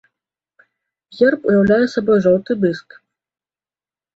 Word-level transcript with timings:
Герб 1.17 1.39
уяўляе 1.51 1.79
сабой 1.95 2.17
жоўты 2.27 2.59
дыск. 2.65 2.89